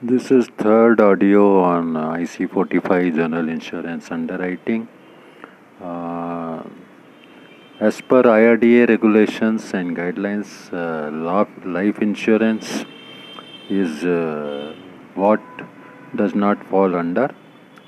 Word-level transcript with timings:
This 0.00 0.30
is 0.30 0.46
third 0.56 1.00
audio 1.00 1.60
on 1.60 1.96
uh, 1.96 2.10
IC45 2.10 3.16
General 3.16 3.48
Insurance 3.48 4.12
Underwriting. 4.12 4.86
Uh, 5.82 6.62
as 7.80 8.00
per 8.00 8.22
IRDA 8.22 8.88
regulations 8.88 9.74
and 9.74 9.96
guidelines, 9.96 10.72
uh, 10.72 11.10
life 11.68 11.98
insurance 11.98 12.84
is 13.68 14.04
uh, 14.04 14.76
what 15.16 15.40
does 16.14 16.32
not 16.32 16.64
fall 16.68 16.94
under 16.94 17.34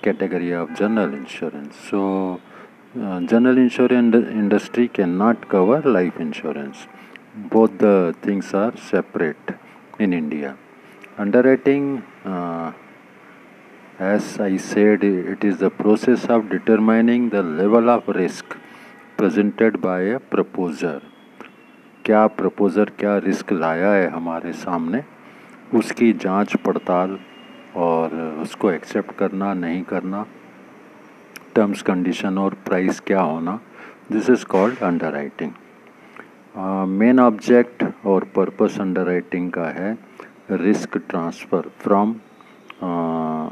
category 0.03 0.51
of 0.51 0.75
general 0.75 1.15
insurance. 1.15 1.77
So, 1.89 2.41
uh, 3.01 3.21
general 3.21 3.57
insurance 3.57 4.17
industry 4.17 4.89
cannot 4.89 5.49
cover 5.49 5.81
life 5.83 6.19
insurance. 6.19 6.89
Both 7.37 7.79
the 7.79 8.17
things 8.21 8.53
are 8.53 8.77
separate 8.77 9.55
in 10.01 10.13
India. 10.13 10.57
Underwriting, 11.19 12.03
uh, 12.25 12.73
as 13.99 14.39
I 14.39 14.57
said, 14.57 15.03
it 15.03 15.45
is 15.45 15.59
the 15.59 15.68
process 15.68 16.25
of 16.27 16.49
determining 16.49 17.31
the 17.31 17.43
level 17.43 17.91
of 17.91 18.07
risk 18.09 18.57
presented 19.17 19.81
by 19.81 20.01
a 20.03 20.21
proposer. 20.21 21.01
क्या 22.04 22.27
प्रपोज़र 22.37 22.91
क्या 22.99 23.17
risk 23.25 23.53
लाया 23.53 23.91
है 23.93 24.09
हमारे 24.11 24.53
सामने? 24.53 25.03
उसकी 25.75 26.13
जाँच 26.23 26.57
पड़ताल 26.67 27.18
और 27.77 28.15
उसको 28.43 28.71
एक्सेप्ट 28.71 29.17
करना 29.18 29.53
नहीं 29.54 29.82
करना 29.90 30.25
टर्म्स 31.54 31.82
कंडीशन 31.82 32.39
और 32.39 32.55
प्राइस 32.67 33.01
क्या 33.06 33.20
होना 33.20 33.59
this 34.12 34.31
is 34.31 34.45
called 34.55 34.79
underwriting 35.12 35.53
main 36.98 37.20
object 37.20 37.84
और 38.06 38.25
पर्पस 38.37 38.81
अंडर 38.81 39.06
राइटिंग 39.06 39.51
का 39.53 39.69
है। 39.79 39.97
risk 40.50 40.97
transfer 41.09 41.64
from 41.80 42.22
uh, 42.81 43.50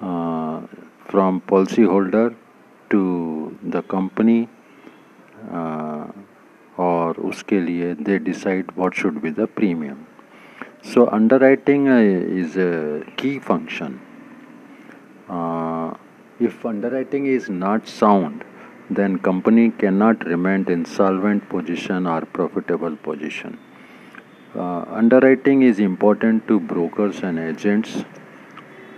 uh, 0.00 0.60
from 1.06 1.40
policyholder 1.42 2.34
to 2.90 3.58
the 3.62 3.82
company 3.82 4.48
uh, 5.52 6.06
और 6.78 7.16
उसके 7.28 7.60
लिए 7.60 7.94
they 8.06 8.18
decide 8.18 8.70
what 8.76 8.94
should 8.94 9.20
be 9.22 9.30
the 9.30 9.48
premium 9.56 9.96
so 10.82 11.06
underwriting 11.16 11.88
uh, 11.88 11.96
is 12.40 12.56
a 12.56 13.02
key 13.16 13.38
function 13.46 14.00
uh, 15.28 15.92
if 16.38 16.64
underwriting 16.64 17.26
is 17.26 17.48
not 17.50 17.88
sound 17.88 18.44
then 18.88 19.18
company 19.18 19.70
cannot 19.70 20.24
remain 20.24 20.64
in 20.74 20.84
solvent 20.84 21.48
position 21.48 22.06
or 22.06 22.20
profitable 22.38 22.96
position 23.08 23.58
uh, 24.54 24.84
underwriting 24.88 25.62
is 25.62 25.78
important 25.78 26.46
to 26.48 26.58
brokers 26.58 27.20
and 27.22 27.38
agents 27.38 28.04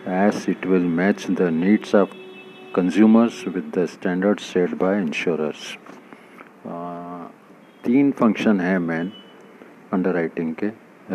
as 0.06 0.48
it 0.48 0.64
will 0.64 0.88
match 1.00 1.26
the 1.26 1.50
needs 1.50 1.94
of 1.94 2.10
consumers 2.72 3.44
with 3.44 3.72
the 3.72 3.86
standards 3.88 4.44
set 4.44 4.78
by 4.78 4.96
insurers. 4.96 5.76
Uh, 6.64 7.28
तीन 7.84 8.10
function 8.12 8.60
है 8.60 8.78
main 8.78 9.12
underwriting 9.92 10.54
के 10.62 10.66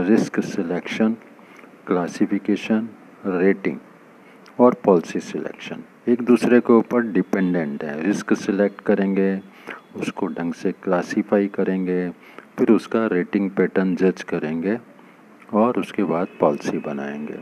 risk 0.07 0.39
selection 0.43 1.13
classification 1.87 2.87
rating 3.25 3.77
और 4.59 4.73
policy 4.85 5.19
selection 5.19 5.83
एक 6.06 6.22
दूसरे 6.22 6.60
के 6.60 6.72
ऊपर 6.72 7.00
dependent 7.02 7.82
है। 7.84 8.02
Risk 8.02 8.32
select 8.34 8.80
करेंगे 8.80 9.40
उसको 9.96 10.26
ढंग 10.26 10.54
से 10.54 10.72
क्लासीफाई 10.72 11.46
करेंगे 11.46 12.08
फिर 12.58 12.70
उसका 12.70 13.06
रेटिंग 13.06 13.50
पैटर्न 13.50 13.94
जज 13.96 14.22
करेंगे 14.22 14.78
और 15.52 15.78
उसके 15.78 16.04
बाद 16.04 16.28
पॉलिसी 16.40 16.78
बनाएँगे। 16.78 17.38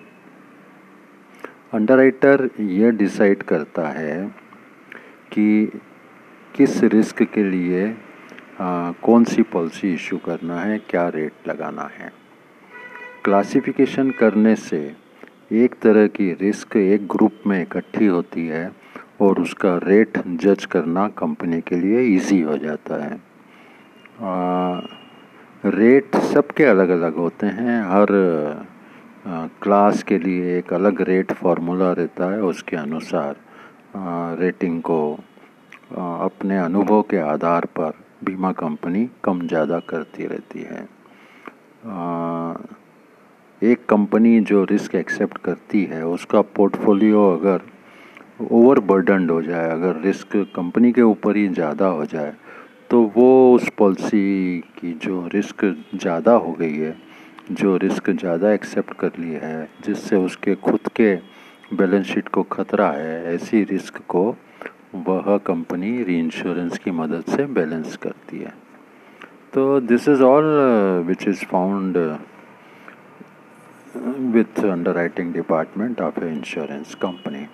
अंडरराइटर 1.75 2.49
ये 2.61 2.91
डिसाइड 2.93 3.43
करता 3.43 3.89
है 3.89 4.27
कि 5.33 5.81
किस 6.57 6.83
रिस्क 6.85 7.23
के 7.23 7.45
लिए 7.45 7.97
आ, 8.61 8.91
कौन 8.93 9.25
सी 9.25 9.43
पॉलिसी 9.43 9.93
इशू 9.95 10.17
करना 10.19 10.61
है 10.61 10.79
क्या 10.79 11.09
रेट 11.09 11.49
लगाना 11.49 11.83
है। 11.83 12.13
क्लासिफिकेशन 13.25 14.11
करने 14.11 14.55
से 14.57 14.81
एक 15.51 15.75
तरह 15.83 16.07
की 16.07 16.33
रिस्क 16.41 16.77
एक 16.77 17.07
ग्रुप 17.09 17.43
में 17.47 17.61
इकट्ठी 17.61 18.07
होती 18.07 18.47
है 18.47 18.71
और 19.21 19.41
उसका 19.41 19.77
रेट 19.85 20.19
जज 20.43 20.65
करना 20.65 21.07
कंपनी 21.19 21.61
के 21.61 21.77
लिए 21.77 22.03
इजी 22.07 22.41
हो 22.43 22.57
जाता 22.59 23.03
है। 23.05 23.15
आ, 24.21 24.81
रेट 25.65 26.17
सबके 26.25 26.65
अलग 26.65 26.89
अलग 26.91 27.17
होते 27.17 27.47
हैं। 27.47 27.81
हर 27.85 28.07
क्लास 29.63 30.03
के 30.03 30.19
लिए 30.19 30.59
एक 30.59 30.73
अलग 30.73 31.01
रेट 31.09 31.33
फार्मूला 31.33 31.93
रहता 31.93 32.31
है 32.33 32.43
उसके 32.43 32.77
अनुसार 32.77 33.37
रेटिंग 34.41 34.81
को 34.83 35.01
अपने 35.97 36.59
अनुभव 36.59 37.03
के 37.11 37.19
आधार 37.19 37.65
पर 37.79 37.93
बीमा 38.25 38.53
कंपनी 38.55 39.09
कम 39.25 39.47
ज़्यादा 39.47 39.79
करती 39.89 40.27
रहती 40.27 40.63
है। 40.63 40.87
एक 43.63 43.85
कंपनी 43.89 44.41
जो 44.41 44.63
रिस्क 44.65 44.95
एक्सेप्ट 44.95 45.39
करती 45.39 45.83
है, 45.85 46.05
उसका 46.07 46.41
पोर्टफोलियो 46.41 47.23
अगर 47.31 47.61
ओवर 48.53 48.81
बर्डनड 48.81 49.31
हो 49.31 49.41
जाए, 49.43 49.71
अगर 49.71 50.01
रिस्क 50.03 50.37
कंपनी 50.57 50.93
के 50.93 51.03
ऊपर 51.03 51.37
ही 51.37 51.49
ज़्यादा 51.49 51.87
हो 51.89 52.05
जाए 52.07 52.35
तो 52.91 53.01
वो 53.17 53.55
उस 53.55 53.69
पॉलिसी 53.79 54.61
की 54.79 54.93
जो 55.03 55.27
रिस्क 55.35 55.65
ज़्यादा 55.95 56.33
हो 56.35 56.53
गई 56.53 56.77
है, 56.77 56.95
जो 57.53 57.77
रिस्क 57.77 58.11
ज़्यादा 58.13 58.53
एक्सेप्ट 58.53 58.95
कर 59.01 59.19
ली 59.19 59.33
है, 59.33 59.69
जिससे 59.85 60.17
उसके 60.17 60.55
खुद 60.55 60.89
के 60.97 61.15
बैलेंस 61.75 62.07
शीट 62.07 62.29
को 62.29 62.43
खतरा 62.53 62.89
है, 62.91 63.35
ऐसी 63.35 63.63
रिस्क 63.65 63.99
को 64.09 64.25
वह 64.95 65.37
कंपनी 65.47 66.03
री 66.05 66.19
इंश्योरेंस 66.19 66.79
की 66.79 66.91
मदद 66.93 67.25
से 67.29 67.47
बैलेंस 67.53 67.97
करती 67.97 68.39
है। 68.39 68.55
तो 69.55 69.81
this 69.83 70.09
is 70.09 70.23
all 70.23 70.45
which 71.07 71.29
is 71.29 71.45
found 71.45 71.97
underwriting 74.93 75.33
department 75.33 76.01
of 76.01 76.25
a 76.25 76.29
insurance 76.33 76.95
company 76.95 77.47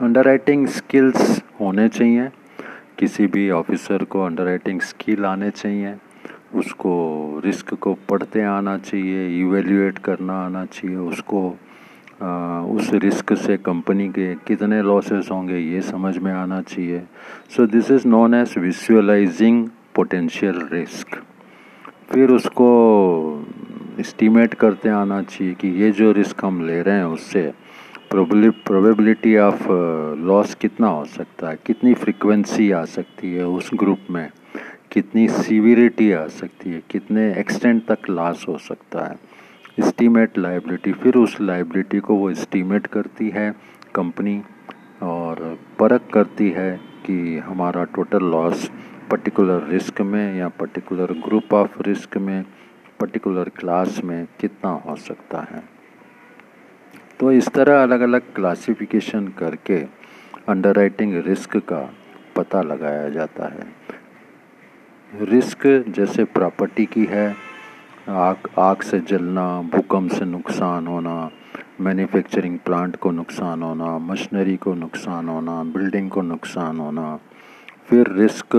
underwriting 0.24 0.66
skills 0.66 1.42
होने 1.60 1.88
चाहिए। 1.88 2.28
किसी 2.98 3.26
भी 3.26 3.50
ऑफिसर 3.50 4.04
को 4.04 4.24
अंडर 4.24 4.44
राइटिंग 4.44 4.80
स्किल 4.80 5.24
आने 5.24 5.50
चाहिए। 5.50 5.94
उसको 6.54 6.92
रिस्क 7.44 7.74
को 7.74 7.94
पढ़ते 8.08 8.42
आना 8.42 8.76
चाहिए 8.78 9.40
इवेल्यूएट 9.40 9.98
करना 9.98 10.34
आना 10.44 10.64
चाहिए 10.64 10.96
उसको 10.96 11.56
आ, 12.22 12.60
उस 12.60 12.90
रिस्क 12.92 13.32
से 13.36 13.56
कंपनी 13.56 14.08
के 14.08 14.34
कितने 14.46 14.82
लॉसेस 14.82 15.28
होंगे 15.30 15.58
ये 15.58 15.80
समझ 15.82 16.16
में 16.18 16.32
आना 16.32 16.60
चाहिए। 16.62 17.02
So 17.56 17.66
this 17.66 17.90
is 17.90 18.06
known 18.08 18.34
as 18.34 18.54
visualising 18.58 19.66
potential 19.94 20.68
risk 20.72 21.16
फिर 22.10 22.30
उसको 22.30 22.68
इस्टीमेट 24.00 24.54
करते 24.54 24.88
आना 24.88 25.22
चाहिए 25.22 25.54
कि 25.54 25.68
ये 25.82 25.90
जो 25.90 26.12
रिस्क 26.12 26.44
हम 26.44 26.64
ले 26.66 26.80
रहे 26.82 26.94
हैं, 26.94 27.04
उससे 27.04 27.52
प्रोबेबिलिटी 28.10 29.36
ऑफ़ 29.36 29.68
लॉस 30.26 30.54
कितना 30.54 30.88
हो 30.88 31.04
सकता 31.04 31.48
है? 31.48 31.58
कितनी 31.66 31.94
फ्रिक्वेंसी 31.94 32.70
आ 32.70 32.84
सकती 32.84 33.32
है 33.34 33.46
उस 33.46 33.70
ग्रुप 33.74 34.06
में? 34.10 34.30
कितनी 34.92 35.28
सीविरिटी 35.28 36.10
आ 36.12 36.26
सकती 36.26 36.70
है? 36.70 36.82
कितने 36.90 37.32
एक्सटेंट 37.40 37.82
तक 37.86 38.10
लॉस 38.10 38.44
हो 38.48 38.58
सकता 38.58 39.06
है? 39.06 39.16
इस्टीमेट 39.78 40.38
लाइबिलिटी 40.38 40.92
फिर 40.92 41.16
उस 41.16 41.36
लाइबिलिटी 41.40 42.00
को 42.00 42.14
वो 42.14 42.30
इस्टीमेट 42.30 42.86
करती 42.86 43.30
है 43.30 43.50
कंपनी 43.94 44.42
और 45.02 45.58
परख 45.78 46.08
करती 46.14 46.50
है 46.50 46.70
कि 47.06 47.38
हमारा 47.38 47.84
टोटल 47.84 48.24
लॉस 48.24 48.70
पर्टिकुलर 49.10 49.66
रिस्क 49.68 50.00
में 50.00 50.36
या 50.38 50.48
पर्टिकुलर 50.48 51.12
ग्रुप 51.26 51.54
ऑफ़ 51.54 51.82
रिस्क 51.82 52.16
में 52.18 52.44
पर्टिकुलर 53.00 53.48
क्लास 53.48 54.00
में 54.04 54.26
कितना 54.40 54.70
हो 54.86 54.96
सकता 54.96 55.40
है। 55.50 55.62
तो 57.20 57.32
इस 57.32 57.48
तरह 57.48 57.82
अलग 57.82 58.00
अलग 58.00 58.32
क्लासिफिकेशन 58.34 59.28
करके 59.28 59.78
अंडरराइटिंग 60.48 61.14
रिस्क 61.26 61.56
का 61.56 61.88
पता 62.36 62.62
लगाया 62.62 63.08
जाता 63.08 63.48
है। 63.48 63.66
रिस्क 65.12 65.66
जैसे 65.88 66.24
प्रॉपर्टी 66.24 66.86
की 66.86 67.04
है, 67.04 67.34
आग 68.08 68.48
आग 68.58 68.82
से 68.82 69.00
जलना, 69.00 69.62
भूकंप 69.62 70.10
से 70.10 70.24
नुकसान 70.24 70.86
होना 70.86 71.30
मैन्युफैक्चरिंग 71.80 72.58
प्लांट 72.58 72.96
को 72.96 73.10
नुकसान 73.10 73.62
होना 73.62 73.86
मशीनरी 73.98 74.56
को 74.56 74.74
नुकसान 74.74 75.28
होना 75.28 75.62
बिल्डिंग 75.64 76.10
को 76.10 76.22
नुकसान 76.22 76.78
होना, 76.78 77.18
फिर 77.86 78.10
रिस्क 78.12 78.56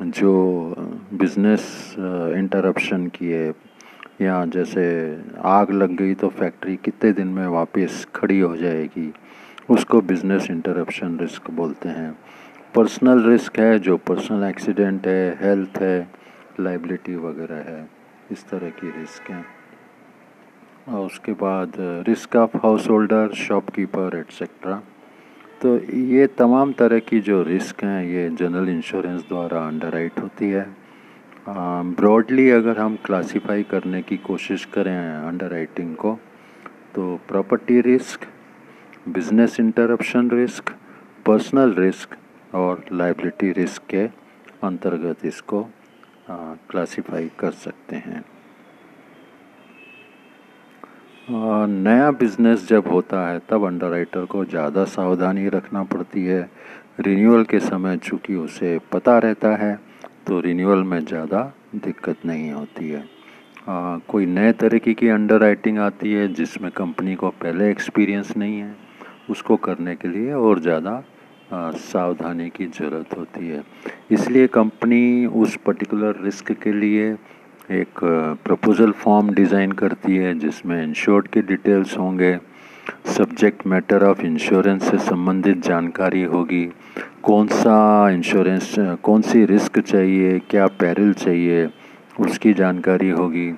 जो 0.00 0.30
बिज़नेस 1.12 1.94
इंटरप्शन 1.98 3.06
की 3.08 3.30
है 3.30 3.48
या 4.22 4.44
जैसे 4.46 4.84
आग 5.44 5.70
लग 5.72 5.94
गई 5.96 6.14
तो 6.14 6.28
फैक्ट्री 6.30 6.76
कितने 6.76 7.12
दिन 7.12 7.28
में 7.28 7.46
वापस 7.46 8.06
खड़ी 8.14 8.38
हो 8.40 8.56
जाएगी, 8.56 9.12
उसको 9.70 10.00
बिज़नेस 10.02 10.50
इंटरप्शन 10.50 11.18
रिस्क 11.18 11.50
बोलते 11.50 11.88
हैं। 11.88 12.12
पर्सनल 12.74 13.22
रिस्क 13.28 13.58
है, 13.58 13.78
जो 13.78 13.96
पर्सनल 13.96 14.44
एक्सीडेंट 14.44 15.06
है 15.06 15.38
हेल्थ 15.40 15.78
है 15.82 16.08
लाइबिलिटी 16.60 17.16
वगैरह 17.16 17.70
है, 17.70 17.88
इस 18.32 18.44
तरह 18.48 18.70
की 18.70 18.90
रिस्क 18.90 19.30
हैं। 19.30 19.44
और 20.88 21.06
उसके 21.06 21.32
बाद 21.34 21.72
risk 22.08 22.36
of 22.36 22.56
householder 22.90 23.32
shopkeeper 23.36 24.16
etcetera 24.18 24.80
तो 25.60 25.76
ये 25.90 26.26
तमाम 26.38 26.72
तरह 26.72 26.98
की 26.98 27.20
जो 27.20 27.42
रिस्क 27.42 27.82
हैं, 27.84 28.04
ये 28.04 28.28
जनरल 28.30 28.68
इंश्योरेंस 28.68 29.20
द्वारा 29.28 29.66
अंडरराइट 29.66 30.18
होती 30.20 30.50
है। 30.50 30.66
ब्रॉडली 31.48 32.48
अगर 32.50 32.78
हम 32.78 32.96
क्लासिफाई 33.04 33.62
करने 33.62 34.02
की 34.02 34.16
कोशिश 34.16 34.64
करें 34.64 34.96
अंडर 34.96 35.26
अंडरराइटिंग 35.28 35.94
को 35.96 36.18
तो 36.94 37.16
property 37.28 37.80
risk 37.80 38.26
business 39.08 39.58
interruption 39.60 40.30
risk 40.30 40.70
personal 41.26 41.74
risk 41.74 42.16
और 42.54 42.84
लाइबिलिटी 42.92 43.52
रिस्क 43.52 43.82
के 43.90 44.04
अंतर्गत 44.66 45.24
इसको 45.26 45.62
क्लासिफाई 46.30 47.30
कर 47.38 47.50
सकते 47.64 47.96
हैं। 47.96 48.24
नया 51.28 52.10
बिज़नेस 52.10 52.66
जब 52.68 52.88
होता 52.88 53.20
है 53.28 53.38
तब 53.50 53.64
अंडरराइटर 53.66 54.24
को 54.24 54.44
ज़्यादा 54.44 54.84
सावधानी 54.86 55.48
रखना 55.48 55.82
पड़ती 55.84 56.24
है। 56.24 56.40
रिन्यूअल 57.00 57.44
के 57.44 57.60
समय 57.60 57.96
चूँकि 57.98 58.34
उसे 58.36 58.78
पता 58.92 59.18
रहता 59.18 59.54
है 59.56 59.74
तो 60.26 60.40
रिन्यूअल 60.40 60.82
में 60.82 61.04
ज़्यादा 61.04 61.40
दिक्कत 61.76 62.24
नहीं 62.26 62.50
होती 62.52 62.88
है। 62.88 63.02
आ, 63.68 63.98
कोई 64.08 64.26
नए 64.26 64.52
तरीके 64.54 64.94
की 64.94 65.08
अंडर 65.08 65.44
आती 65.76 66.12
है 66.12 66.32
जिसमें 66.34 66.70
कंपनी 66.70 67.14
को 67.14 67.30
पहले 67.42 67.70
एक्सपीरियंस 67.70 68.36
नहीं 68.36 68.58
है 68.58 68.74
उसको 69.30 69.56
करने 69.58 69.94
के 69.96 70.08
लिए 70.08 70.32
और 70.32 70.60
ज़्यादा 70.60 71.02
सावधानी 71.52 72.48
की 72.50 72.66
ज़रूरत 72.68 73.16
होती 73.18 73.48
है। 73.48 73.62
इसलिए 74.10 74.46
कंपनी 74.48 75.26
उस 75.26 75.56
पर्टिकुलर 75.66 76.22
रिस्क 76.24 76.52
के 76.52 76.72
लिए 76.72 77.14
एक 77.70 77.98
प्रपोज़ल 78.44 78.90
फॉर्म 78.94 79.30
डिज़ाइन 79.34 79.72
करती 79.72 80.16
है, 80.16 80.34
जिसमें 80.34 80.82
इंश्योर्ड 80.82 81.28
के 81.28 81.40
डिटेल्स 81.42 81.96
होंगे 81.98 82.38
सब्जेक्ट 83.08 83.66
मैटर 83.66 84.04
ऑफ़ 84.04 84.20
इंश्योरेंस 84.22 84.90
से 84.90 84.98
संबंधित 84.98 85.64
जानकारी 85.64 86.22
होगी, 86.24 86.64
कौन 87.22 87.46
सा 87.48 88.10
इंश्योरेंस 88.10 88.74
कौन 89.02 89.22
सी 89.22 89.44
रिस्क 89.44 89.78
चाहिए, 89.80 90.38
क्या 90.50 90.66
पैरल 90.80 91.12
चाहिए, 91.14 91.68
उसकी 92.20 92.52
जानकारी 92.54 93.10
होगी। 93.10 93.50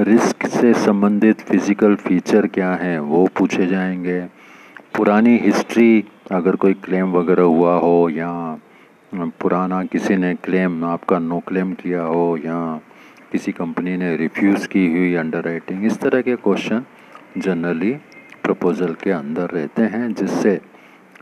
रिस्क 0.00 0.46
से 0.48 0.72
संबंधित 0.74 1.40
फ़िज़िकल 1.40 1.94
फीचर 1.96 2.46
क्या 2.46 2.72
हैं, 2.74 2.98
वो 3.00 3.26
पूछे 3.36 3.66
जाएँगे। 3.66 4.20
पुरानी 4.96 5.36
हिस्ट्री 5.38 6.04
अगर 6.32 6.56
कोई 6.56 6.74
क्लेम 6.74 7.12
वगैरह 7.12 7.42
हुआ 7.44 7.78
हो, 7.78 8.08
या 8.10 8.58
पुराना 9.40 9.82
किसी 9.84 10.16
ने 10.16 10.34
क्लेम 10.34 10.84
आपका 10.84 11.18
नो 11.18 11.38
क्लेम 11.48 11.72
किया 11.74 12.02
हो, 12.02 12.36
या 12.36 12.80
किसी 13.32 13.52
कंपनी 13.52 13.96
ने 13.96 14.16
रिफ्यूज़ 14.16 14.66
की 14.68 14.86
हुई 14.92 15.14
अंडरराइटिंग 15.14 15.84
इस 15.86 15.98
तरह 16.00 16.20
के 16.22 16.36
क्वेश्चन 16.36 16.84
जनरली 17.38 17.92
प्रपोज़ल 18.42 18.94
के 19.02 19.10
अंदर 19.10 19.50
रहते 19.50 19.82
हैं 19.94 20.12
जिससे 20.14 20.60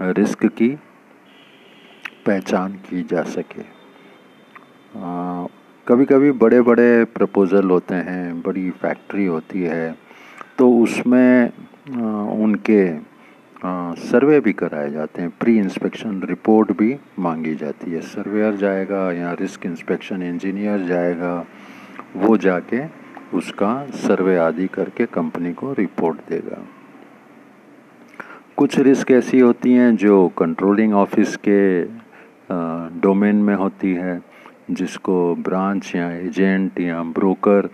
रिस्क 0.00 0.44
की 0.46 0.68
पहचान 2.26 2.72
की 2.88 3.02
जा 3.10 3.22
सके। 3.22 3.62
कभी 5.86 6.04
कभी 6.04 6.30
बड़े 6.32 6.60
बड़े 6.62 7.04
प्रपोज़ल 7.14 7.70
होते 7.70 7.94
हैं 8.08 8.40
बड़ी 8.42 8.70
फैक्ट्री 8.82 9.26
होती 9.26 9.62
है 9.62 9.94
तो 10.58 10.70
उसमें 10.78 11.46
आ, 11.46 12.04
उनके 12.44 12.82
आ, 13.64 13.94
सर्वे 13.94 14.38
भी 14.40 14.52
कराए 14.52 14.90
जाते 14.90 15.22
हैं 15.22 15.30
प्री 15.40 15.56
इंस्पेक्शन 15.58 16.22
रिपोर्ट 16.22 16.72
भी 16.78 16.96
मांगी 17.18 17.54
जाती 17.54 17.90
है। 17.92 18.00
सर्वेयर 18.00 18.56
जाएगा 18.56 19.10
या 19.12 19.32
रिस्क 19.40 19.66
इंस्पेक्शन 19.66 20.22
इंजीनियर 20.22 20.86
जाएगा 20.86 21.34
वो 22.16 22.36
जाके 22.36 22.82
उसका 23.36 23.74
सर्वे 23.98 24.36
आदि 24.38 24.66
करके 24.66 25.06
कंपनी 25.06 25.52
को 25.52 25.72
रिपोर्ट 25.72 26.18
देगा। 26.28 26.58
कुछ 28.56 28.78
रिस्क 28.78 29.10
ऐसी 29.10 29.38
होती 29.40 29.72
हैं 29.72 29.94
जो 29.96 30.26
कंट्रोलिंग 30.38 30.94
ऑफ़िस 30.94 31.36
के 31.48 31.62
डोमेन 33.00 33.36
में 33.36 33.54
होती 33.54 33.92
है, 33.94 34.20
जिसको 34.70 35.34
ब्रांच 35.36 35.94
या 35.94 36.10
एजेंट 36.10 36.80
या 36.80 37.02
ब्रोकर 37.02 37.68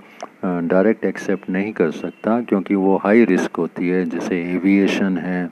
डायरेक्ट 0.44 1.04
एक्सेप्ट 1.04 1.50
नहीं 1.50 1.72
कर 1.72 1.90
सकता 1.90 2.40
क्योंकि 2.40 2.74
वो 2.74 2.96
हाई 2.96 3.24
रिस्क 3.24 3.56
होती 3.56 3.88
है, 3.88 4.04
जैसे 4.04 4.40
एविएशन 4.54 5.18
है, 5.18 5.50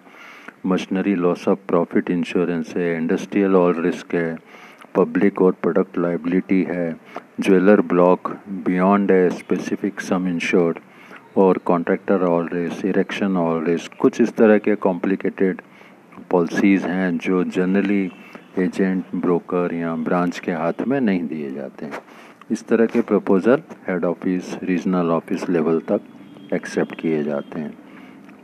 machinery 0.66 1.14
loss 1.14 1.48
of 1.48 1.58
profit 1.68 2.10
insurance 2.10 2.72
है, 2.76 2.96
इंडस्ट्रियल 2.96 3.56
ऑल 3.56 3.82
रिस्क 3.82 4.14
है 4.14 4.36
पब्लिक 4.96 5.42
और 5.42 5.52
प्रोडक्ट 5.62 5.98
लाइबिलिटी 5.98 6.62
है। 6.62 6.96
Jeweller 7.40 7.80
block 7.80 8.30
beyond 8.66 9.10
a 9.10 9.28
specific 9.30 10.00
sum 10.00 10.28
insured 10.28 10.78
और 11.36 11.58
contractor 11.64 12.22
all 12.24 12.48
risk 12.52 12.84
erection 12.84 13.36
all 13.36 13.64
risk 13.64 13.96
कुछ 13.98 14.20
इस 14.20 14.36
तरह 14.36 14.58
के 14.58 14.74
कॉम्प्लिकेटेड 14.74 15.60
पॉलिसीज़ 16.30 16.86
हैं 16.86 17.16
जो 17.18 17.42
जनरली 17.44 18.10
एजेंट 18.58 19.04
ब्रोकर 19.14 19.74
या 19.74 19.94
ब्रांच 19.96 20.38
के 20.38 20.52
हाथ 20.52 20.86
में 20.88 21.00
नहीं 21.00 21.26
दिए 21.28 21.50
जाते 21.50 21.86
हैं। 21.86 21.98
इस 22.50 22.66
तरह 22.68 22.86
के 22.86 23.00
proposal 23.00 23.62
head 23.88 24.04
office 24.04 24.56
regional 24.62 25.10
office 25.10 25.48
level 25.50 25.80
तक 25.90 26.00
एक्सेप्ट 26.54 27.00
किए 27.00 27.22
जाते 27.24 27.60
हैं। 27.60 27.70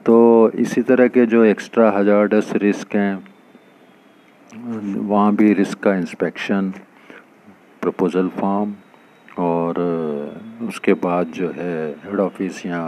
तो 0.07 0.51
इसी 0.55 0.83
तरह 0.83 1.09
के 1.09 1.27
जो 1.27 1.45
एक्स्ट्रा 1.45 1.91
हजारडस 1.91 2.53
रिस्क 2.57 2.95
हैं 2.97 3.32
वहाँ 4.55 5.35
भी 5.37 5.53
रिस्क 5.55 5.79
का 5.83 5.95
इंस्पेक्शन 5.95 6.71
प्रपोज़ल 7.83 8.29
फॉर्म 8.29 8.75
और 9.39 9.79
उसके 10.69 10.95
बाद 10.95 11.27
जो 11.33 11.49
है 11.57 11.77
हेड 12.05 12.21
ऑफ़िस 12.21 12.65
या 12.67 12.81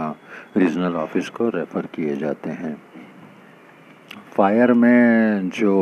रीजनल 0.57 0.95
ऑफ़िस 0.95 1.29
को 1.29 1.47
रेफ़र 1.49 1.85
किए 1.95 2.15
जाते 2.17 2.49
हैं। 2.49 2.75
फायर 4.35 4.73
में 4.73 5.49
जो 5.49 5.73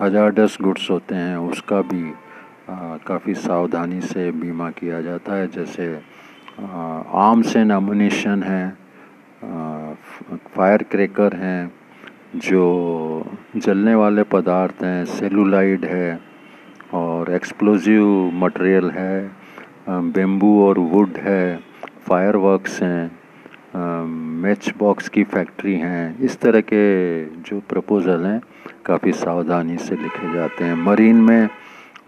हजारडस 0.00 0.58
गुड्स 0.60 0.90
होते 0.90 1.14
हैं, 1.14 1.36
उसका 1.36 1.80
भी 1.82 2.12
काफ़ी 3.06 3.34
सावधानी 3.36 4.00
से 4.02 4.30
बीमा 4.32 4.70
किया 4.72 5.00
जाता 5.00 5.34
है। 5.34 5.48
जैसे 5.48 5.88
आर्म्स 6.60 7.56
एंड 7.56 7.72
अमुनिशन 7.72 8.42
है 8.42 8.68
फायर 10.54 10.82
क्रेकर 10.82 11.36
हैं 11.36 11.72
जो 12.34 13.24
जलने 13.56 13.94
वाले 13.94 14.22
पदार्थ 14.22 14.82
हैं 14.84 15.04
सेलुलाइड 15.04 15.84
है 15.84 16.18
और 16.94 17.30
एक्सप्लोजिव 17.32 18.06
मटेरियल 18.34 18.90
है 18.90 19.30
बेम्बू 19.88 20.50
और 20.62 20.78
वुड 20.78 21.16
है 21.16 21.58
फायर 22.08 22.36
वर्क्स 22.36 22.82
हैं 22.82 23.10
मैच 24.42 24.72
बॉक्स 24.78 25.08
की 25.08 25.24
फैक्ट्री 25.24 25.74
हैं, 25.74 26.18
इस 26.18 26.38
तरह 26.40 26.60
के 26.60 27.24
जो 27.40 27.60
प्रपोज़ल 27.68 28.24
हैं 28.24 28.40
काफ़ी 28.86 29.12
सावधानी 29.12 29.76
से 29.78 29.96
लिखे 29.96 30.32
जाते 30.34 30.64
हैं। 30.64 30.74
मरीन 30.74 31.20
में 31.20 31.48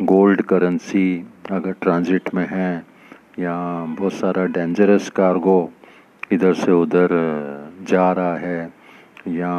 गोल्ड 0.02 0.42
करेंसी 0.42 1.26
अगर 1.50 1.72
ट्रांजिट 1.80 2.34
में 2.34 2.46
है 2.50 2.84
या 3.38 3.56
बहुत 3.98 4.12
सारा 4.12 4.44
डेंजरस 4.46 5.10
कार्गो 5.10 5.70
इधर 6.32 6.54
से 6.54 6.72
उधर 6.72 7.08
जा 7.88 8.12
रहा 8.12 8.36
है 8.36 8.77
या 9.36 9.52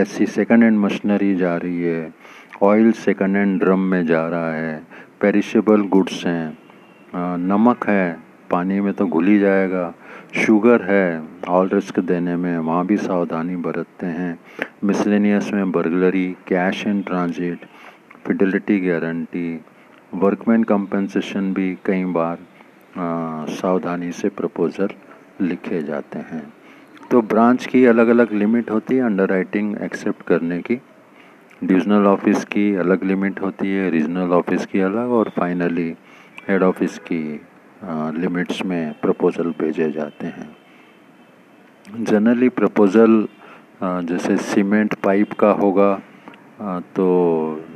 ऐसी 0.00 0.26
सेकंड 0.26 0.64
हैंड 0.64 0.78
मशीनरी 0.78 1.34
जा 1.36 1.56
रही 1.56 1.82
है 1.82 2.12
ऑयल 2.62 2.92
सेकंड 2.92 3.36
हैंड 3.36 3.58
ड्रम 3.60 3.80
में 3.80 4.06
जा 4.06 4.28
रहा 4.28 4.52
है 4.52 4.82
पेरिशेबल 5.20 5.82
गुड्स 5.88 6.24
हैं 6.26 6.58
नमक 7.14 7.88
है 7.88 8.18
पानी 8.50 8.80
में 8.80 8.92
तो 8.92 9.06
घुल 9.06 9.26
ही 9.26 9.38
जाएगा 9.38 9.92
शुगर 10.34 10.82
है 10.82 11.22
ऑल 11.48 11.68
रिस्क 11.68 11.98
देने 12.00 12.36
में 12.36 12.58
वहाँ 12.58 12.86
भी 12.86 12.96
सावधानी 12.96 13.56
बरतते 13.56 14.06
हैं 14.06 14.38
मिसलेनियस 14.84 15.52
में 15.52 15.72
burglary 15.72 16.26
cash 16.46 16.86
in 16.86 17.02
transit 17.02 17.66
fidelity 18.26 18.78
guarantee 18.80 19.60
workman 20.14 20.64
compensation 20.64 21.52
भी 21.54 21.76
कई 21.84 22.04
बार 22.04 22.38
आ, 22.98 23.46
सावधानी 23.46 24.12
से 24.12 24.28
प्रपोज़ल 24.28 24.88
लिखे 25.40 25.82
जाते 25.82 26.18
हैं। 26.18 26.42
तो 27.10 27.20
ब्रांच 27.22 27.66
की 27.66 27.84
अलग 27.86 28.08
अलग 28.08 28.32
लिमिट 28.32 28.70
होती 28.70 28.96
है 28.96 29.02
अंडर 29.02 29.28
राइटिंग 29.28 29.76
एक्सेप्ट 29.82 30.22
करने 30.26 30.58
की। 30.60 30.74
डिविजनल 31.62 32.06
ऑफ़िस 32.06 32.44
की 32.44 32.74
अलग 32.76 33.04
लिमिट 33.04 33.40
होती 33.42 33.68
है 33.68 33.88
रीजनल 33.90 34.32
ऑफ़िस 34.32 34.66
की 34.66 34.80
अलग 34.80 35.10
और 35.10 35.28
फाइनली 35.36 35.88
हेड 36.48 36.62
ऑफ़िस 36.62 36.98
की 37.10 37.20
लिमिट्स 38.20 38.64
में 38.64 38.92
प्रपोज़ल 39.02 39.50
भेजे 39.60 39.90
जाते 39.92 40.26
हैं। 40.26 40.56
जनरली 42.00 42.48
प्रपोज़ल 42.50 43.26
जैसे 43.82 44.36
सीमेंट 44.36 44.94
पाइप 44.94 45.32
का 45.32 45.50
होगा 45.62 45.94
तो 46.96 47.06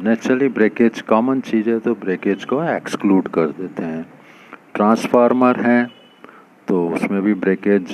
नेचुरली 0.05 0.49
ब्रेकेज 0.51 1.01
कॉमन 1.09 1.41
चीज़ 1.41 1.71
है 1.71 1.79
तो 1.81 1.95
ब्रेकेज 1.97 2.45
को 2.45 2.63
एक्सक्लूड 2.67 3.29
कर 3.29 3.47
देते 3.59 3.83
हैं। 3.83 4.07
ट्रांसफार्मर 4.75 5.61
हैं 5.61 5.87
तो 6.69 6.87
उसमें 6.89 7.21
भी 7.23 7.35
ब्रेकेज 7.35 7.91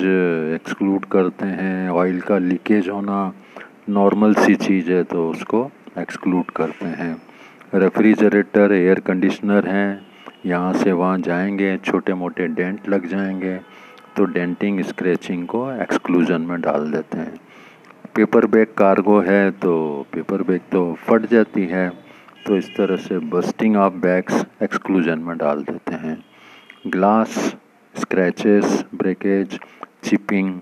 एक्सक्लूड 0.55 1.05
करते 1.05 1.45
हैं 1.45 1.89
ऑयल 1.89 2.19
का 2.21 2.37
लीकेज 2.37 2.89
होना 2.89 3.33
नॉर्मल 3.89 4.33
सी 4.33 4.55
चीज़ 4.57 4.91
है 4.91 5.03
तो 5.03 5.29
उसको 5.29 5.69
एक्सक्लूड 5.97 6.51
करते 6.51 6.85
हैं। 6.85 7.15
रेफ्रिजरेटर 7.75 8.73
एयर 8.73 8.99
कंडीशनर 8.99 9.67
हैं, 9.67 10.01
यहाँ 10.45 10.73
से 10.73 10.91
वहाँ 10.91 11.17
जाएँगे 11.19 11.77
छोटे 11.77 12.13
मोटे 12.13 12.47
डेंट 12.49 12.89
लग 12.89 13.07
जाएँगे 13.07 13.55
तो 14.17 14.25
डेंटिंग 14.27 14.81
स्क्रैचिंग 14.83 15.45
को 15.47 15.69
एक्सक्लूजन 15.73 16.41
में 16.41 16.59
डाल 16.61 16.91
देते 16.91 17.17
हैं। 17.17 17.37
पेपर 18.15 18.45
बैग 18.47 18.73
कार्गो 18.77 19.19
है 19.21 19.49
तो 19.51 20.05
पेपर 20.13 20.43
बैग 20.43 20.61
तो 20.71 20.93
फट 21.07 21.29
जाती 21.31 21.65
है 21.65 21.89
तो 22.45 22.57
इस 22.57 22.69
तरह 22.77 22.95
से 22.97 23.19
बस्टिंग 23.29 23.75
ऑफ़ 23.77 23.93
बैग्स 24.01 24.45
एक्सक्लूजन 24.63 25.19
में 25.19 25.37
डाल 25.37 25.63
देते 25.63 25.95
हैं। 25.95 26.17
Glass 26.87 27.55
scratches 27.99 28.83
breakage 28.95 29.59
chipping 30.03 30.59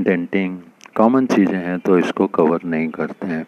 denting 0.00 0.58
common 0.96 1.26
चीज़ें 1.26 1.56
हैं 1.56 1.78
तो 1.78 1.98
इसको 1.98 2.26
कवर 2.28 2.64
नहीं 2.66 2.88
करते 2.90 3.26
हैं। 3.26 3.44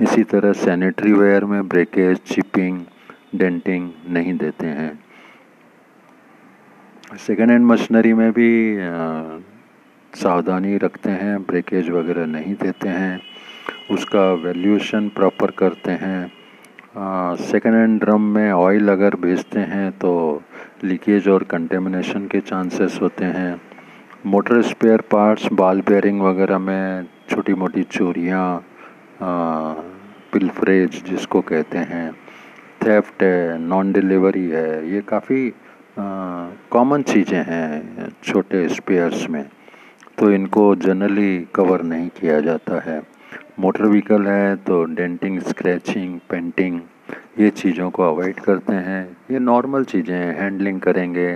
इसी 0.00 0.22
तरह 0.24 0.52
सैनिटरी 0.54 1.12
वेयर 1.12 1.44
में 1.44 1.68
ब्रेकेज 1.68 2.18
चिपिंग 2.26 2.78
डेंटिंग 3.34 3.90
नहीं 4.08 4.36
देते 4.38 4.66
हैं। 4.68 4.92
सेकेंड 7.18 7.50
हैंड 7.50 7.64
मशीनरी 7.66 8.12
में 8.14 8.30
भी 8.32 8.50
सावधानी 10.12 10.76
रखते 10.78 11.10
हैं 11.12 11.42
ब्रेकेज 11.44 11.90
वगैरह 11.90 12.26
नहीं 12.28 12.54
देते 12.54 12.88
हैं। 12.88 13.20
उसका 13.90 14.32
वैल्यूशन 14.44 15.08
प्रॉपर 15.08 15.50
करते 15.58 15.90
हैं। 16.02 16.26
सेकेंड 17.42 17.74
हैंड 17.74 18.00
ड्रम 18.00 18.22
में 18.34 18.50
ऑयल 18.52 18.88
अगर 18.88 19.14
भेजते 19.20 19.60
हैं 19.70 19.90
तो 19.98 20.12
लीकेज 20.84 21.28
और 21.28 21.42
कंटेमिनेशन 21.44 22.26
के 22.26 22.40
चांसेस 22.40 22.98
होते 23.02 23.24
हैं। 23.26 23.60
Motor 24.26 24.60
spare 24.62 25.00
parts, 25.12 25.48
ball 25.52 25.80
bearing 25.80 26.20
वगैरह 26.22 26.58
में 26.58 27.06
छोटी 27.30 27.54
मोटी 27.54 27.82
चोरियाँ 27.82 28.64
पिलफ्रेज 30.32 31.02
जिसको 31.04 31.40
कहते 31.42 31.78
हैं 31.78 32.12
थेफ्ट 32.84 33.22
है 33.22 33.58
नॉन 33.58 33.92
डिलीवरी 33.92 34.48
है, 34.48 34.92
ये 34.92 35.00
काफ़ी 35.02 35.52
कॉमन 35.98 37.02
चीज़ें 37.04 37.42
हैं 37.46 38.08
छोटे 38.24 38.68
स्पेयर्स 38.68 39.28
में। 39.30 39.44
तो 40.18 40.30
इनको 40.32 40.74
जनरली 40.76 41.46
कवर 41.54 41.82
नहीं 41.82 42.08
किया 42.10 42.40
जाता 42.40 42.80
है। 42.82 43.02
मोटर 43.60 43.86
व्हीकल 43.86 44.26
है 44.26 44.56
तो 44.58 44.84
डेंटिंग 44.94 45.40
स्क्रैचिंग 45.40 46.18
पेंटिंग 46.30 46.80
ये 47.38 47.50
चीज़ों 47.50 47.90
को 47.90 48.02
अवॉइड 48.02 48.40
करते 48.40 48.72
हैं। 48.72 49.04
ये 49.30 49.38
नॉर्मल 49.38 49.84
चीज़ें 49.84 50.14
हैं 50.14 50.34
हैंडलिंग 50.40 50.80
करेंगे 50.80 51.28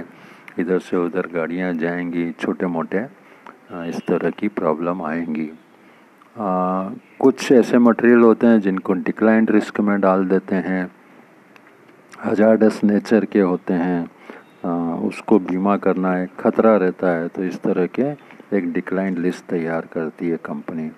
इधर 0.59 0.79
से 0.81 0.97
उधर 0.97 1.27
गाड़ियाँ 1.35 1.73
जाएँगी 1.75 2.31
छोटे 2.41 2.67
मोटे 2.67 3.05
इस 3.89 4.01
तरह 4.09 4.31
की 4.31 4.49
प्रॉब्लम 4.51 5.03
आएँगी। 5.03 5.51
आ, 6.37 6.91
कुछ 7.21 7.51
ऐसे 7.53 7.79
मटेरियल 7.79 8.21
होते 8.21 8.47
हैं 8.47 8.61
जिनको 8.61 8.93
डिक्लाइंड 8.95 9.51
रिस्क 9.51 9.81
में 9.81 10.01
डाल 10.01 10.25
देते 10.29 10.57
हैं। 10.57 10.91
हजारडस 12.25 12.81
नेचर 12.85 13.25
के 13.25 13.41
होते 13.41 13.75
हैं। 13.75 14.09
आ, 14.65 14.71
उसको 15.09 15.39
बीमा 15.41 15.77
करना 15.77 16.19
एक 16.23 16.31
ख़तरा 16.41 16.77
रहता 16.77 17.09
है 17.11 17.29
तो 17.29 17.43
इस 17.45 17.61
तरह 17.63 17.87
के 17.99 18.11
एक 18.57 18.73
डिक्लाइन 18.73 19.19
लिस्ट 19.19 19.45
तैयार 19.47 19.87
करती 19.93 20.29
है 20.29 20.37
कंपनी 20.45 20.91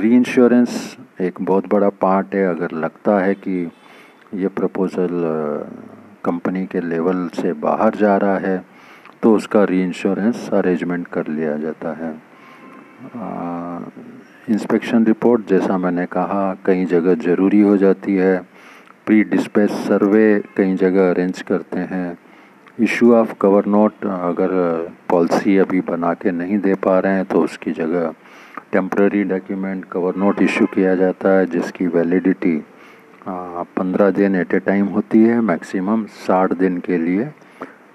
री 0.00 0.14
इंश्योरेंस 0.16 0.96
एक 1.24 1.40
बहुत 1.42 1.68
बड़ा 1.68 1.88
पार्ट 2.02 2.34
है। 2.34 2.46
अगर 2.46 2.72
लगता 2.76 3.18
है 3.18 3.34
कि 3.36 3.70
ये 4.34 4.48
प्रपोज़ल 4.50 5.10
कंपनी 6.24 6.64
के 6.66 6.80
लेवल 6.80 7.28
से 7.34 7.52
बाहर 7.60 7.94
जा 7.96 8.16
रहा 8.16 8.38
है 8.38 8.64
तो 9.22 9.34
उसका 9.36 9.64
री 9.64 9.82
इंश्योरेंस 9.82 10.48
अरेंजमेंट 10.52 11.06
कर 11.08 11.28
लिया 11.28 11.56
जाता 11.58 11.92
है। 11.94 12.12
इंस्पेक्शन 14.50 15.04
रिपोर्ट 15.06 15.48
जैसा 15.48 15.76
मैंने 15.78 16.06
कहा, 16.06 16.56
कई 16.66 16.84
जगह 16.84 17.14
ज़रूरी 17.22 17.60
हो 17.60 17.76
जाती 17.76 18.14
है। 18.16 18.36
प्री 19.06 19.22
डिस्पैच 19.24 19.70
सर्वे 19.70 20.42
कई 20.56 20.74
जगह 20.76 21.10
अरेंज 21.10 21.40
करते 21.42 21.78
हैं। 21.90 22.18
इशू 22.78 23.12
ऑफ़ 23.14 23.34
कवर 23.40 23.66
नोट 23.66 24.06
अगर 24.06 24.50
पॉलिसी 25.10 25.56
अभी 25.58 25.80
बना 25.88 26.12
के 26.14 26.30
नहीं 26.32 26.58
दे 26.58 26.74
पा 26.76 26.98
रहे 26.98 27.12
हैं 27.12 27.24
तो 27.24 27.40
उसकी 27.40 27.72
जगह 27.72 28.12
temporary 28.74 29.22
document 29.24 29.84
cover 29.90 30.16
note 30.16 30.40
issue 30.42 30.66
किया 30.66 30.94
जाता 30.96 31.28
है, 31.28 31.46
जिसकी 31.46 31.86
वैलिडिटी 31.86 32.56
पंद्रह 33.76 34.10
दिन 34.10 34.34
एट 34.36 34.54
ए 34.54 34.58
टाइम 34.60 34.86
होती 34.94 35.22
है 35.24 35.40
मैक्सिमम 35.40 36.04
साठ 36.20 36.52
दिन 36.62 36.78
के 36.86 36.98
लिए 36.98 37.30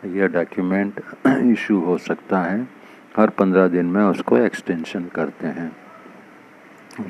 यह 0.06 0.28
डॉक्यूमेंट 0.28 1.02
इशू 1.28 1.80
हो 1.88 1.98
सकता 1.98 2.40
है। 2.42 2.62
हर 3.18 3.30
पंद्रह 3.40 3.68
दिन 3.68 3.86
में 3.86 4.02
उसको 4.04 4.38
एक्सटेंशन 4.38 5.06
करते 5.16 5.48
हैं। 5.48 5.72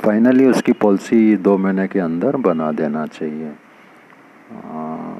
फाइनली 0.05 0.45
उसकी 0.45 0.71
पॉलिसी 0.81 1.35
दो 1.38 1.57
महीने 1.57 1.88
के 1.88 1.99
अंदर 1.99 2.35
बना 2.47 2.71
देना 2.71 3.05
चाहिए। 3.07 3.51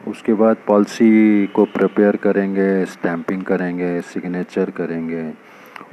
उसके 0.08 0.34
बाद 0.34 0.58
पॉलिसी 0.68 1.12
को 1.56 1.66
प्रिपेयर 1.76 2.16
करेंगे 2.16 2.86
स्टैंपिंग 2.86 3.44
करेंगे 3.44 4.00
सिग्नेचर 4.04 4.70
करेंगे। 4.78 5.24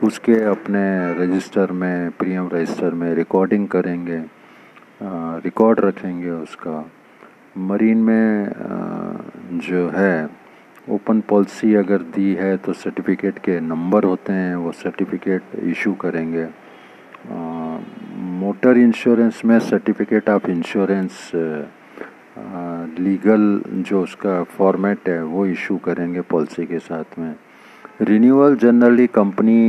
उसके 0.02 0.34
अपने 0.44 0.82
रजिस्टर 1.14 1.72
में 1.72 2.10
प्रीएम 2.10 2.48
रजिस्टर 2.52 2.94
में 2.94 3.14
रिकॉर्डिंग 3.14 3.66
करेंगे 3.68 4.18
रिकॉर्ड 5.44 5.80
रखेंगे 5.80 6.30
उसका। 6.30 6.84
मरीन 7.58 7.98
में 7.98 8.52
जो 9.60 9.88
है 9.88 10.28
ओपन 10.88 11.20
पॉलिसी 11.20 11.74
अगर 11.74 12.02
दी 12.14 12.34
है 12.34 12.56
तो 12.56 12.72
सर्टिफिकेट 12.72 13.38
के 13.38 13.58
नंबर 13.60 14.04
होते 14.04 14.32
हैं, 14.32 14.54
वो 14.56 14.72
सर्टिफिकेट 14.72 15.42
इशू 15.62 15.92
करेंगे। 15.94 16.46
मोटर 18.40 18.76
इंश्योरेंस 18.78 19.40
में 19.44 19.58
सर्टिफिकेट 19.60 20.28
ऑफ़ 20.30 20.50
इंश्योरेंस 20.50 21.30
लीगल 22.98 23.62
जो 23.68 24.02
उसका 24.02 24.42
फॉर्मेट 24.44 25.08
है, 25.08 25.22
वो 25.24 25.46
इशू 25.46 25.76
करेंगे 25.76 26.20
पॉलिसी 26.20 26.66
के 26.66 26.78
साथ 26.78 27.18
में। 27.18 27.34
Renewal 28.00 28.56
generally 28.56 29.06
company 29.06 29.60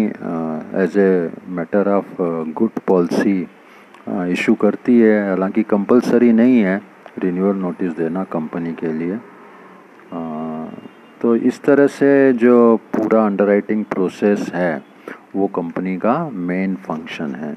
as 0.82 0.98
a 0.98 1.32
matter 1.58 1.90
of 1.90 2.16
good 2.54 2.80
policy 2.88 3.40
issue 4.32 4.54
करती 4.62 5.00
है। 5.00 5.28
हालाँकि 5.28 5.64
कंपलसरी 5.64 6.32
नहीं 6.32 6.60
है 6.60 6.82
रिन्यूअल 7.20 7.56
नोटिस 7.56 7.92
देना 7.98 8.24
कंपनी 8.34 8.74
के 8.74 8.92
लिए। 8.94 9.14
आ, 9.14 10.66
तो 11.22 11.36
इस 11.36 11.62
तरह 11.64 11.88
से 11.88 12.34
जो 12.34 12.76
पूरा 12.96 13.26
अंडरराइटिंग 13.26 13.86
प्रोसेस 13.86 14.52
है 14.54 14.84
वो 15.36 15.48
कंपनी 15.56 15.98
का 15.98 16.18
मेन 16.30 16.76
फ़ंक्शन 16.88 17.36
है। 17.36 17.56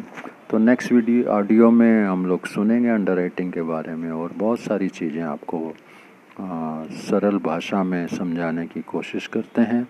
तो 0.50 0.58
नेक्स्ट 0.58 0.92
वीडियो 0.92 1.28
ऑडियो 1.32 1.70
में 1.70 2.04
हम 2.04 2.26
लोग 2.26 2.46
सुनेंगे 2.46 2.88
अंडर 2.88 3.16
राइटिंग 3.16 3.52
के 3.52 3.62
बारे 3.62 3.94
में 3.94 4.10
और 4.10 4.32
बहुत 4.36 4.60
सारी 4.60 4.88
चीज़ें 4.88 5.22
आपको 5.22 5.68
आ, 6.40 6.84
सरल 6.98 7.38
भाषा 7.44 7.82
में 7.84 8.06
समझाने 8.08 8.66
की 8.66 8.80
कोशिश 8.82 9.26
करते 9.26 9.62
हैं। 9.62 9.86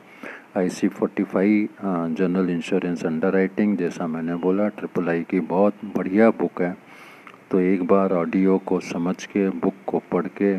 I 0.56 0.68
C 0.68 0.88
forty 0.88 1.22
five 1.22 2.14
general 2.18 2.48
insurance 2.50 3.04
underwriting 3.32 3.76
जैसा 3.78 4.06
मैंने 4.06 4.34
बोला 4.36 4.66
ट्रिपल 4.68 5.08
आई 5.08 5.22
की 5.30 5.40
बहुत 5.52 5.84
बढ़िया 5.96 6.30
बुक 6.30 6.62
है। 6.62 6.72
तो 7.50 7.60
एक 7.60 7.82
बार 7.86 8.12
ऑडियो 8.12 8.56
को 8.66 8.78
समझ 8.80 9.14
के 9.24 9.48
बुक 9.60 9.74
को 9.86 9.98
पढ़ 10.12 10.26
के 10.40 10.54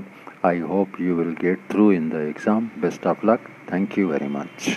I 0.47 0.59
hope 0.69 1.01
you 1.01 1.15
will 1.15 1.35
get 1.41 1.67
through 1.71 1.91
in 1.91 2.09
the 2.09 2.21
exam 2.29 2.69
best 2.81 3.07
of 3.07 3.25
luck 3.25 3.49
thank 3.71 3.97
you 3.97 4.07
very 4.07 4.27
much 4.27 4.69